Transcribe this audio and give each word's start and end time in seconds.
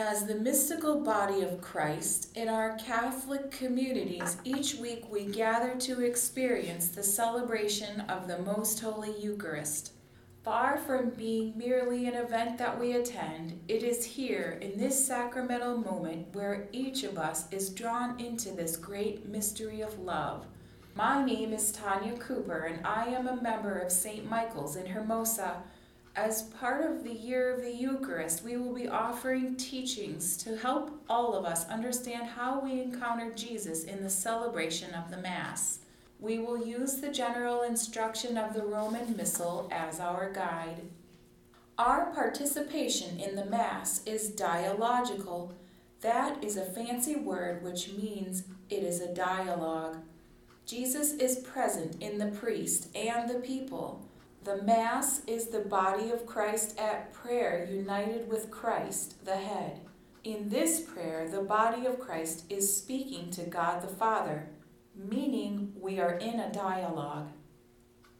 As 0.00 0.26
the 0.26 0.36
mystical 0.36 1.00
body 1.00 1.42
of 1.42 1.60
Christ, 1.60 2.36
in 2.36 2.48
our 2.48 2.76
Catholic 2.78 3.50
communities, 3.50 4.36
each 4.44 4.76
week 4.76 5.10
we 5.10 5.24
gather 5.24 5.74
to 5.74 6.02
experience 6.02 6.86
the 6.86 7.02
celebration 7.02 8.02
of 8.02 8.28
the 8.28 8.38
Most 8.38 8.78
Holy 8.78 9.18
Eucharist. 9.18 9.94
Far 10.44 10.78
from 10.78 11.10
being 11.10 11.58
merely 11.58 12.06
an 12.06 12.14
event 12.14 12.58
that 12.58 12.78
we 12.78 12.92
attend, 12.92 13.60
it 13.66 13.82
is 13.82 14.04
here 14.04 14.60
in 14.62 14.78
this 14.78 15.04
sacramental 15.04 15.76
moment 15.76 16.32
where 16.32 16.68
each 16.70 17.02
of 17.02 17.18
us 17.18 17.50
is 17.50 17.70
drawn 17.70 18.20
into 18.20 18.52
this 18.52 18.76
great 18.76 19.28
mystery 19.28 19.80
of 19.80 19.98
love. 19.98 20.46
My 20.94 21.24
name 21.24 21.52
is 21.52 21.72
Tanya 21.72 22.16
Cooper, 22.18 22.66
and 22.72 22.86
I 22.86 23.06
am 23.06 23.26
a 23.26 23.42
member 23.42 23.80
of 23.80 23.90
St. 23.90 24.30
Michael's 24.30 24.76
in 24.76 24.86
Hermosa. 24.86 25.64
As 26.20 26.42
part 26.42 26.84
of 26.84 27.04
the 27.04 27.14
year 27.14 27.54
of 27.54 27.62
the 27.62 27.72
Eucharist, 27.72 28.42
we 28.42 28.56
will 28.56 28.74
be 28.74 28.88
offering 28.88 29.54
teachings 29.54 30.36
to 30.38 30.56
help 30.56 31.00
all 31.08 31.36
of 31.36 31.44
us 31.44 31.68
understand 31.68 32.26
how 32.26 32.58
we 32.58 32.80
encounter 32.80 33.32
Jesus 33.32 33.84
in 33.84 34.02
the 34.02 34.10
celebration 34.10 34.92
of 34.94 35.12
the 35.12 35.18
Mass. 35.18 35.78
We 36.18 36.40
will 36.40 36.66
use 36.66 36.96
the 36.96 37.12
general 37.12 37.62
instruction 37.62 38.36
of 38.36 38.52
the 38.52 38.64
Roman 38.64 39.16
Missal 39.16 39.68
as 39.70 40.00
our 40.00 40.32
guide. 40.32 40.82
Our 41.78 42.12
participation 42.12 43.20
in 43.20 43.36
the 43.36 43.46
Mass 43.46 44.04
is 44.04 44.28
dialogical. 44.28 45.54
That 46.00 46.42
is 46.42 46.56
a 46.56 46.64
fancy 46.64 47.14
word 47.14 47.62
which 47.62 47.92
means 47.92 48.42
it 48.68 48.82
is 48.82 49.00
a 49.00 49.14
dialogue. 49.14 49.98
Jesus 50.66 51.12
is 51.12 51.38
present 51.38 52.02
in 52.02 52.18
the 52.18 52.32
priest 52.32 52.88
and 52.96 53.30
the 53.30 53.38
people. 53.38 54.07
The 54.48 54.62
Mass 54.62 55.20
is 55.26 55.48
the 55.48 55.60
body 55.60 56.08
of 56.08 56.24
Christ 56.24 56.78
at 56.78 57.12
prayer, 57.12 57.68
united 57.70 58.30
with 58.30 58.50
Christ, 58.50 59.22
the 59.26 59.36
head. 59.36 59.82
In 60.24 60.48
this 60.48 60.80
prayer, 60.80 61.28
the 61.28 61.42
body 61.42 61.84
of 61.84 62.00
Christ 62.00 62.44
is 62.48 62.74
speaking 62.74 63.30
to 63.32 63.42
God 63.42 63.82
the 63.82 63.94
Father, 63.94 64.48
meaning 64.94 65.74
we 65.78 66.00
are 66.00 66.14
in 66.14 66.40
a 66.40 66.50
dialogue. 66.50 67.28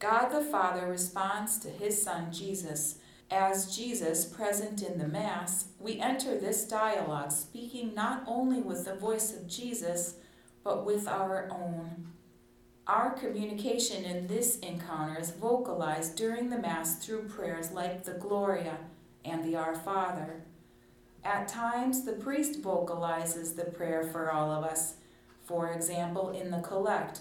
God 0.00 0.28
the 0.28 0.42
Father 0.42 0.86
responds 0.86 1.56
to 1.60 1.70
his 1.70 2.02
Son 2.02 2.30
Jesus. 2.30 2.98
As 3.30 3.74
Jesus 3.74 4.26
present 4.26 4.82
in 4.82 4.98
the 4.98 5.08
Mass, 5.08 5.68
we 5.80 5.98
enter 5.98 6.38
this 6.38 6.68
dialogue 6.68 7.32
speaking 7.32 7.94
not 7.94 8.22
only 8.26 8.60
with 8.60 8.84
the 8.84 8.96
voice 8.96 9.34
of 9.34 9.48
Jesus, 9.48 10.16
but 10.62 10.84
with 10.84 11.08
our 11.08 11.48
own. 11.50 12.12
Our 12.88 13.10
communication 13.10 14.06
in 14.06 14.28
this 14.28 14.58
encounter 14.60 15.20
is 15.20 15.32
vocalized 15.32 16.16
during 16.16 16.48
the 16.48 16.56
Mass 16.56 16.96
through 16.96 17.28
prayers 17.28 17.70
like 17.70 18.02
the 18.02 18.14
Gloria 18.14 18.78
and 19.26 19.44
the 19.44 19.56
Our 19.56 19.74
Father. 19.74 20.40
At 21.22 21.48
times, 21.48 22.06
the 22.06 22.12
priest 22.12 22.62
vocalizes 22.62 23.52
the 23.52 23.66
prayer 23.66 24.04
for 24.04 24.32
all 24.32 24.50
of 24.50 24.64
us, 24.64 24.94
for 25.44 25.70
example, 25.70 26.30
in 26.30 26.50
the 26.50 26.60
Collect, 26.60 27.20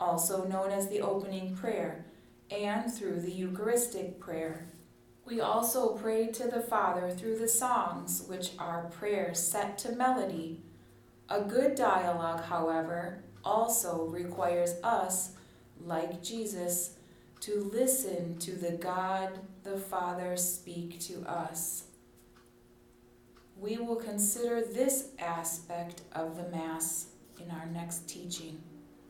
also 0.00 0.48
known 0.48 0.70
as 0.70 0.88
the 0.88 1.02
opening 1.02 1.54
prayer, 1.54 2.06
and 2.50 2.90
through 2.90 3.20
the 3.20 3.32
Eucharistic 3.32 4.18
prayer. 4.18 4.66
We 5.26 5.42
also 5.42 5.90
pray 5.90 6.28
to 6.28 6.44
the 6.44 6.62
Father 6.62 7.10
through 7.10 7.38
the 7.38 7.48
songs, 7.48 8.24
which 8.28 8.52
are 8.58 8.90
prayers 8.98 9.40
set 9.40 9.76
to 9.78 9.92
melody. 9.92 10.62
A 11.28 11.42
good 11.42 11.74
dialogue, 11.74 12.44
however, 12.44 13.24
also 13.44 14.06
requires 14.06 14.74
us, 14.82 15.32
like 15.84 16.22
Jesus, 16.22 16.96
to 17.40 17.70
listen 17.72 18.38
to 18.38 18.52
the 18.52 18.72
God 18.72 19.38
the 19.64 19.76
Father 19.76 20.36
speak 20.36 21.00
to 21.00 21.22
us. 21.26 21.84
We 23.56 23.78
will 23.78 23.96
consider 23.96 24.60
this 24.60 25.08
aspect 25.18 26.02
of 26.12 26.36
the 26.36 26.48
Mass 26.56 27.06
in 27.40 27.50
our 27.50 27.66
next 27.66 28.08
teaching. 28.08 28.60